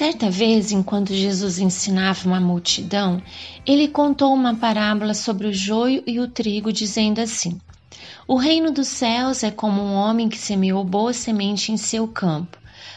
[0.00, 3.22] Certa vez, enquanto Jesus ensinava uma multidão,
[3.66, 7.60] ele contou uma parábola sobre o joio e o trigo, dizendo assim:
[8.26, 12.56] O reino dos céus é como um homem que semeou boa semente em seu campo.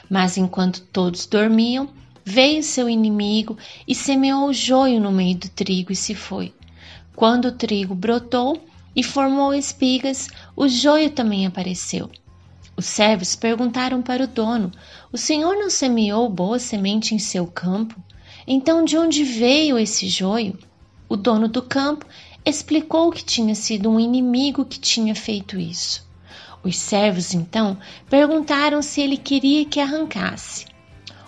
[0.09, 1.89] Mas enquanto todos dormiam,
[2.23, 6.54] veio seu inimigo e semeou o joio no meio do trigo e se foi.
[7.17, 8.65] Quando o trigo brotou
[8.95, 12.09] e formou espigas, o joio também apareceu.
[12.76, 14.72] Os servos perguntaram para o dono:
[15.12, 18.02] O senhor não semeou boa semente em seu campo?
[18.48, 20.58] Então de onde veio esse joio?
[21.08, 22.05] O dono do campo
[22.44, 26.04] explicou que tinha sido um inimigo que tinha feito isso.
[26.63, 27.77] Os servos então
[28.09, 30.66] perguntaram se ele queria que arrancasse.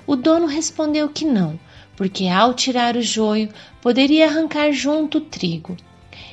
[0.07, 1.59] O dono respondeu que não,
[1.95, 3.49] porque ao tirar o joio
[3.81, 5.77] poderia arrancar junto o trigo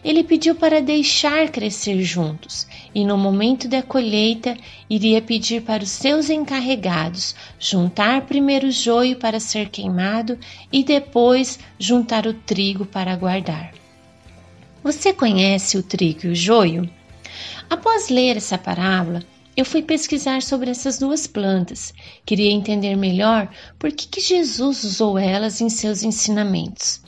[0.04, 4.56] ele pediu para deixar crescer juntos e, no momento da colheita,
[4.90, 10.38] iria pedir para os seus encarregados juntar primeiro o joio para ser queimado
[10.72, 13.72] e depois juntar o trigo para guardar.
[14.82, 16.90] Você conhece o trigo e o joio?
[17.70, 19.22] Após ler essa parábola,
[19.56, 21.94] eu fui pesquisar sobre essas duas plantas.
[22.26, 23.48] Queria entender melhor
[23.78, 27.02] por que, que Jesus usou elas em seus ensinamentos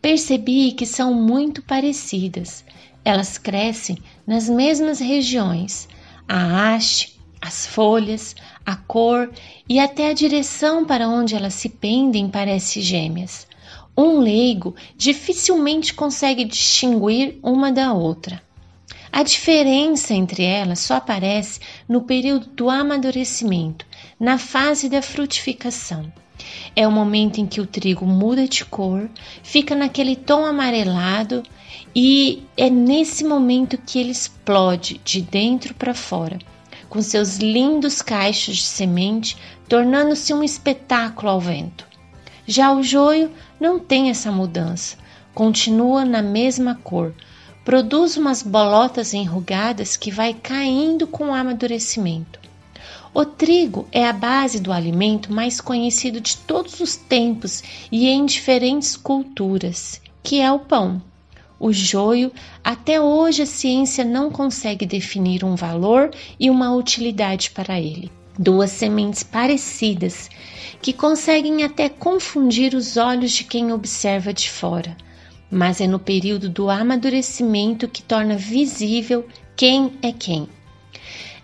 [0.00, 2.64] percebi que são muito parecidas.
[3.04, 5.88] Elas crescem nas mesmas regiões.
[6.28, 9.30] A haste, as folhas, a cor
[9.68, 13.46] e até a direção para onde elas se pendem parece gêmeas.
[13.96, 18.42] Um leigo dificilmente consegue distinguir uma da outra.
[19.10, 23.86] A diferença entre elas só aparece no período do amadurecimento,
[24.20, 26.12] na fase da frutificação.
[26.74, 29.08] É o momento em que o trigo muda de cor,
[29.42, 31.42] fica naquele tom amarelado
[31.94, 36.38] e é nesse momento que ele explode de dentro para fora,
[36.88, 39.36] com seus lindos cachos de semente,
[39.68, 41.86] tornando-se um espetáculo ao vento.
[42.46, 43.30] Já o joio
[43.60, 44.96] não tem essa mudança,
[45.34, 47.14] continua na mesma cor,
[47.64, 52.47] produz umas bolotas enrugadas que vai caindo com o amadurecimento.
[53.18, 58.24] O trigo é a base do alimento mais conhecido de todos os tempos e em
[58.24, 61.02] diferentes culturas, que é o pão.
[61.58, 62.30] O joio,
[62.62, 68.08] até hoje a ciência não consegue definir um valor e uma utilidade para ele.
[68.38, 70.30] Duas sementes parecidas
[70.80, 74.96] que conseguem até confundir os olhos de quem observa de fora,
[75.50, 79.26] mas é no período do amadurecimento que torna visível
[79.56, 80.48] quem é quem.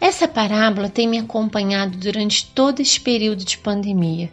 [0.01, 4.31] Essa parábola tem me acompanhado durante todo este período de pandemia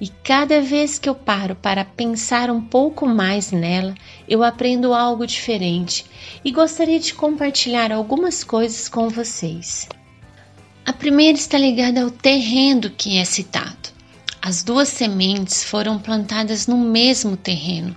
[0.00, 3.94] e cada vez que eu paro para pensar um pouco mais nela,
[4.28, 6.04] eu aprendo algo diferente
[6.44, 9.88] e gostaria de compartilhar algumas coisas com vocês.
[10.84, 13.94] A primeira está ligada ao terreno que é citado.
[14.42, 17.96] As duas sementes foram plantadas no mesmo terreno.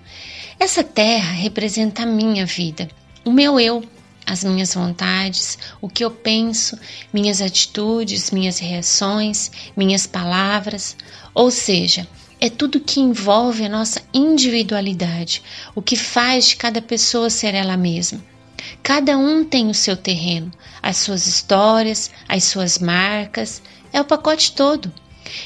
[0.58, 2.88] Essa terra representa a minha vida,
[3.26, 3.84] o meu eu,
[4.28, 6.78] as minhas vontades, o que eu penso,
[7.14, 10.98] minhas atitudes, minhas reações, minhas palavras,
[11.34, 12.06] ou seja,
[12.40, 15.42] é tudo que envolve a nossa individualidade,
[15.74, 18.22] o que faz de cada pessoa ser ela mesma.
[18.84, 20.52] Cada um tem o seu terreno,
[20.84, 23.62] as suas histórias, as suas marcas,
[23.94, 24.92] é o pacote todo.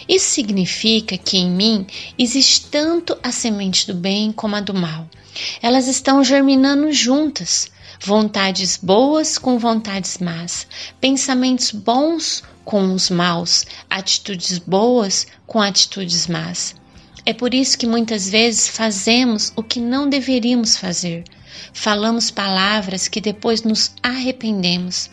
[0.10, 1.86] Isso significa que em mim
[2.18, 5.08] existe tanto a semente do bem como a do mal.
[5.62, 7.70] Elas estão germinando juntas
[8.04, 10.66] vontades boas com vontades más,
[11.00, 16.76] pensamentos bons com os maus, atitudes boas com atitudes más.
[17.26, 21.24] É por isso que muitas vezes fazemos o que não deveríamos fazer.
[21.74, 25.10] Falamos palavras que depois nos arrependemos.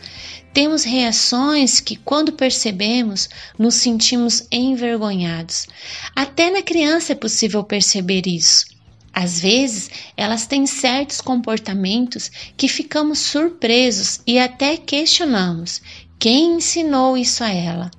[0.51, 5.67] Temos reações que, quando percebemos, nos sentimos envergonhados.
[6.15, 8.65] Até na criança é possível perceber isso.
[9.13, 15.81] Às vezes, elas têm certos comportamentos que ficamos surpresos e até questionamos
[16.17, 17.91] quem ensinou isso a ela.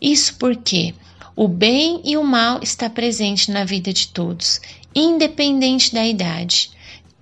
[0.00, 0.94] Isso porque
[1.36, 4.60] o bem e o mal está presente na vida de todos,
[4.94, 6.70] independente da idade.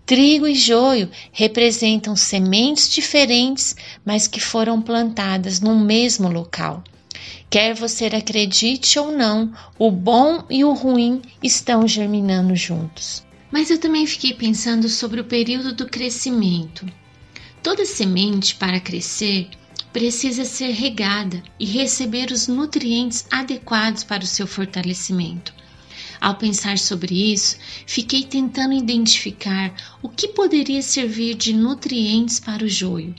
[0.06, 3.75] Trigo e joio representam sementes diferentes,
[4.05, 6.82] mas que foram plantadas no mesmo local.
[7.50, 13.25] Quer você acredite ou não, o bom e o ruim estão germinando juntos.
[13.50, 16.87] Mas eu também fiquei pensando sobre o período do crescimento.
[17.62, 19.48] Toda semente, para crescer,
[19.93, 25.54] precisa ser regada e receber os nutrientes adequados para o seu fortalecimento.
[26.20, 27.56] Ao pensar sobre isso,
[27.87, 33.14] fiquei tentando identificar o que poderia servir de nutrientes para o joio.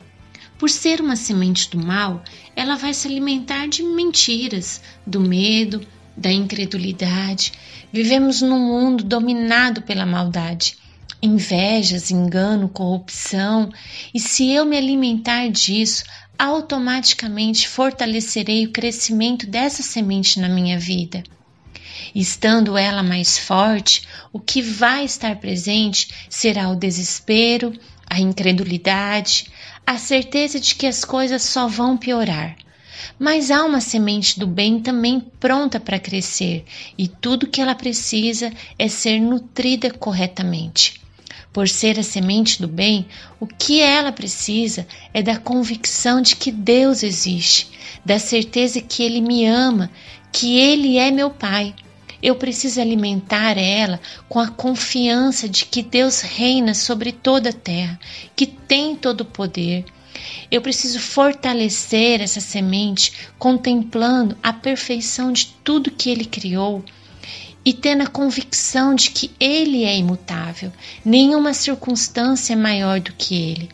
[0.58, 2.24] Por ser uma semente do mal,
[2.56, 5.82] ela vai se alimentar de mentiras, do medo,
[6.18, 7.52] da incredulidade,
[7.94, 10.76] vivemos num mundo dominado pela maldade.
[11.22, 13.70] Invejas, engano, corrupção,
[14.14, 16.04] e se eu me alimentar disso,
[16.38, 21.24] automaticamente fortalecerei o crescimento dessa semente na minha vida.
[22.14, 27.74] Estando ela mais forte, o que vai estar presente será o desespero,
[28.10, 29.48] a incredulidade,
[29.86, 32.56] a certeza de que as coisas só vão piorar.
[33.20, 36.64] Mas há uma semente do bem também pronta para crescer,
[36.98, 41.02] e tudo que ela precisa é ser nutrida corretamente.
[41.52, 43.08] Por ser a semente do bem,
[43.40, 47.70] o que ela precisa é da convicção de que Deus existe,
[48.06, 49.90] da certeza que Ele me ama,
[50.32, 51.74] que Ele é meu Pai.
[52.22, 58.00] Eu preciso alimentar ela com a confiança de que Deus reina sobre toda a terra,
[58.36, 59.86] que tem todo o poder.
[60.50, 66.84] Eu preciso fortalecer essa semente contemplando a perfeição de tudo que Ele criou
[67.66, 70.72] e tendo a convicção de que Ele é imutável,
[71.04, 73.70] nenhuma circunstância é maior do que Ele.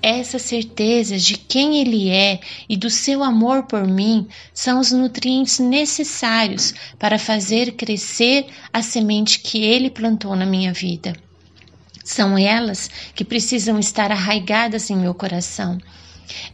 [0.00, 2.38] Essa certeza de quem Ele é
[2.68, 9.40] e do seu amor por mim são os nutrientes necessários para fazer crescer a semente
[9.40, 11.16] que Ele plantou na minha vida.
[12.06, 15.76] São elas que precisam estar arraigadas em meu coração.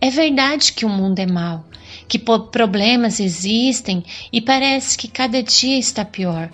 [0.00, 1.66] É verdade que o mundo é mau,
[2.08, 4.02] que problemas existem
[4.32, 6.50] e parece que cada dia está pior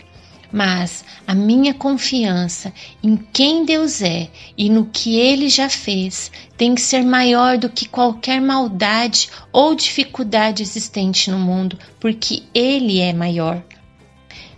[0.50, 2.72] mas a minha confiança
[3.02, 7.68] em quem Deus é e no que Ele já fez tem que ser maior do
[7.68, 13.62] que qualquer maldade ou dificuldade existente no mundo, porque Ele é maior.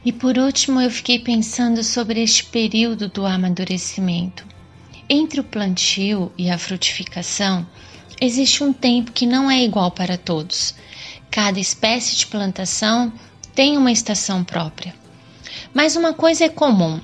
[0.04, 4.46] E por último, eu fiquei pensando sobre este período do amadurecimento.
[5.08, 7.66] Entre o plantio e a frutificação,
[8.18, 10.74] existe um tempo que não é igual para todos.
[11.30, 13.12] Cada espécie de plantação
[13.54, 14.94] tem uma estação própria.
[15.74, 16.98] Mas uma coisa é comum: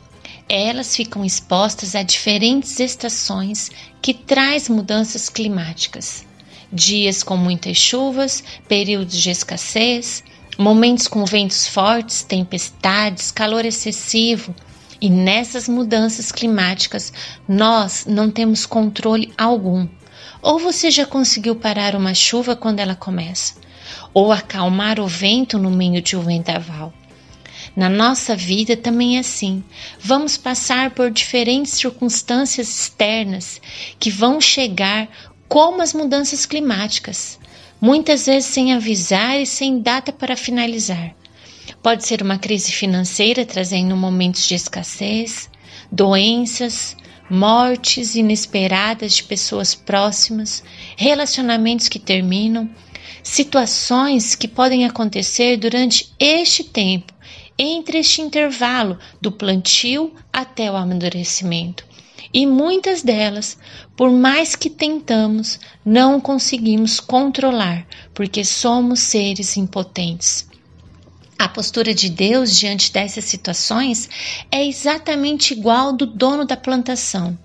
[0.48, 3.70] elas ficam expostas a diferentes estações
[4.00, 6.24] que traz mudanças climáticas.
[6.72, 10.24] Dias com muitas chuvas, períodos de escassez,
[10.58, 14.54] momentos com ventos fortes, tempestades, calor excessivo.
[15.00, 17.12] E nessas mudanças climáticas,
[17.46, 19.86] nós não temos controle algum.
[20.40, 23.54] Ou você já conseguiu parar uma chuva quando ela começa,
[24.14, 26.94] ou acalmar o vento no meio de um vendaval.
[27.76, 29.62] Na nossa vida também é assim.
[30.00, 33.60] Vamos passar por diferentes circunstâncias externas
[33.98, 35.08] que vão chegar,
[35.46, 37.38] como as mudanças climáticas,
[37.80, 41.14] muitas vezes sem avisar e sem data para finalizar.
[41.82, 45.50] Pode ser uma crise financeira trazendo momentos de escassez,
[45.90, 46.96] doenças,
[47.28, 50.62] mortes inesperadas de pessoas próximas,
[50.96, 52.70] relacionamentos que terminam,
[53.22, 57.12] situações que podem acontecer durante este tempo
[57.58, 61.84] entre este intervalo do plantio até o amadurecimento.
[62.36, 63.56] E muitas delas,
[63.96, 70.46] por mais que tentamos, não conseguimos controlar, porque somos seres impotentes.
[71.38, 74.10] A postura de Deus diante dessas situações
[74.52, 77.38] é exatamente igual do dono da plantação.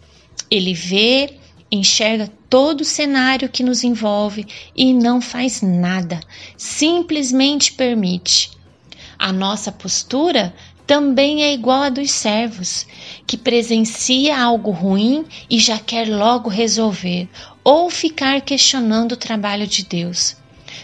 [0.50, 1.38] Ele vê,
[1.72, 4.46] enxerga todo o cenário que nos envolve
[4.76, 6.20] e não faz nada,
[6.58, 8.52] simplesmente permite.
[9.18, 10.54] A nossa postura
[10.92, 12.86] também é igual a dos servos,
[13.26, 17.30] que presencia algo ruim e já quer logo resolver
[17.64, 20.36] ou ficar questionando o trabalho de Deus.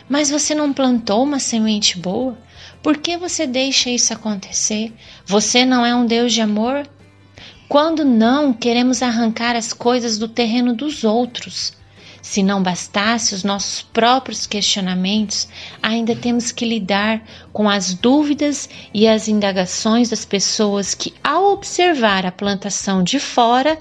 [0.07, 2.37] Mas você não plantou uma semente boa?
[2.81, 4.93] Por que você deixa isso acontecer?
[5.25, 6.87] Você não é um Deus de amor?
[7.67, 11.73] Quando não queremos arrancar as coisas do terreno dos outros,
[12.21, 15.47] se não bastasse os nossos próprios questionamentos,
[15.81, 22.25] ainda temos que lidar com as dúvidas e as indagações das pessoas que, ao observar
[22.25, 23.77] a plantação de fora,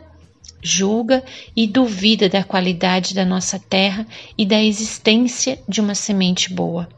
[0.63, 1.23] julga
[1.55, 6.89] e duvida da qualidade da nossa terra e da existência de uma semente boa.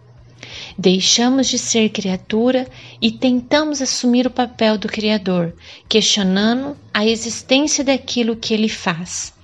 [0.78, 2.66] Deixamos de ser criatura
[3.02, 5.54] e tentamos assumir o papel do Criador,
[5.88, 9.35] questionando a existência daquilo que ele faz.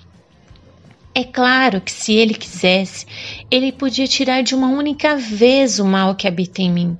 [1.16, 3.06] É claro que se ele quisesse,
[3.48, 6.98] ele podia tirar de uma única vez o mal que habita em mim,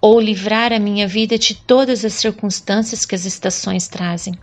[0.00, 4.34] ou livrar a minha vida de todas as circunstâncias que as estações trazem.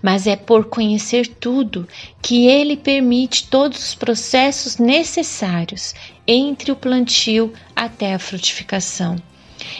[0.00, 1.86] Mas é por conhecer tudo
[2.22, 5.92] que ele permite todos os processos necessários
[6.26, 9.16] entre o plantio até a frutificação.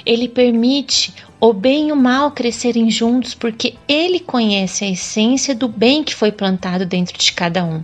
[0.05, 5.69] Ele permite o bem e o mal crescerem juntos porque ele conhece a essência do
[5.69, 7.83] bem que foi plantado dentro de cada um.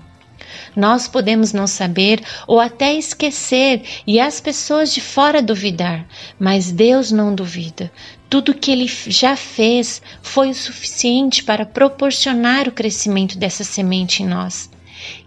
[0.77, 6.07] Nós podemos não saber ou até esquecer e as pessoas de fora duvidar,
[6.39, 7.91] mas Deus não duvida.
[8.29, 14.27] Tudo que ele já fez foi o suficiente para proporcionar o crescimento dessa semente em
[14.27, 14.71] nós.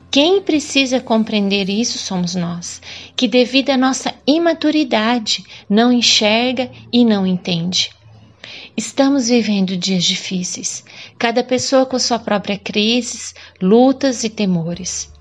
[0.10, 2.82] Quem precisa compreender isso somos nós,
[3.16, 7.90] que devido à nossa imaturidade não enxerga e não entende.
[8.76, 10.84] Estamos vivendo dias difíceis,
[11.18, 15.13] cada pessoa com sua própria crise, lutas e temores,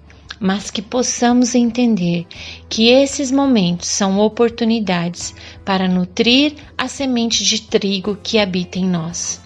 [0.42, 2.26] mas que possamos entender
[2.68, 5.32] que esses momentos são oportunidades
[5.64, 9.40] para nutrir a semente de trigo que habita em nós.